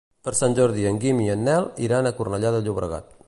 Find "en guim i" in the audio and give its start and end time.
0.91-1.29